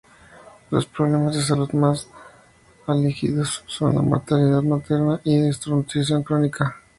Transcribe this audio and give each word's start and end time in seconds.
Los 0.71 0.87
problemas 0.87 1.35
de 1.35 1.43
salud 1.43 1.69
mas 1.73 2.07
álgidos 2.87 3.63
son: 3.67 3.93
la 3.93 4.01
mortalidad 4.01 4.63
materna 4.63 5.21
y 5.23 5.37
desnutrición 5.37 6.23
crónica. 6.23 6.75